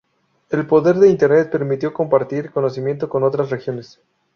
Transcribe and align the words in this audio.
El 0.49 0.65
poder 0.65 0.95
de 0.95 1.11
Internet 1.11 1.51
permitió 1.51 1.93
compartir 1.93 2.49
conocimientos 2.49 3.07
con 3.07 3.21
otras 3.23 3.51
regiones. 3.51 4.01